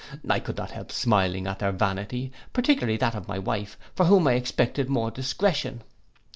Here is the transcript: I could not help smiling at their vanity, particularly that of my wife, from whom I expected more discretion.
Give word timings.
I 0.27 0.39
could 0.39 0.57
not 0.57 0.71
help 0.71 0.91
smiling 0.91 1.45
at 1.45 1.59
their 1.59 1.71
vanity, 1.71 2.31
particularly 2.53 2.97
that 2.97 3.13
of 3.13 3.27
my 3.27 3.37
wife, 3.37 3.77
from 3.93 4.07
whom 4.07 4.27
I 4.27 4.33
expected 4.33 4.89
more 4.89 5.11
discretion. 5.11 5.83